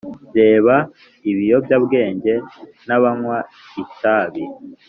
[0.37, 0.75] reba
[1.31, 2.33] ibiyobyabwenge
[2.87, 3.37] n'abanywa
[3.83, 4.43] itabi